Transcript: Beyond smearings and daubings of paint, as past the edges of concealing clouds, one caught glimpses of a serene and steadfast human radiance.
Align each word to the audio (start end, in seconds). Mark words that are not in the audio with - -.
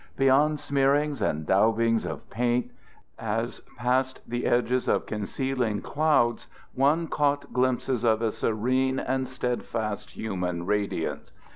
Beyond 0.17 0.57
smearings 0.59 1.21
and 1.21 1.45
daubings 1.45 2.07
of 2.07 2.27
paint, 2.31 2.71
as 3.19 3.59
past 3.77 4.19
the 4.27 4.47
edges 4.47 4.87
of 4.87 5.05
concealing 5.05 5.83
clouds, 5.83 6.47
one 6.73 7.05
caught 7.05 7.53
glimpses 7.53 8.03
of 8.03 8.23
a 8.23 8.31
serene 8.31 8.97
and 8.97 9.27
steadfast 9.29 10.09
human 10.09 10.65
radiance. 10.65 11.31